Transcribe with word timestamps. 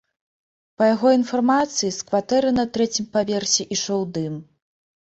Па 0.81 0.87
яго 0.93 1.11
інфармацыі, 1.17 1.91
з 1.99 2.09
кватэры 2.09 2.49
на 2.59 2.67
трэцім 2.79 3.05
паверсе 3.15 3.71
ішоў 3.81 4.01
дым. 4.21 4.35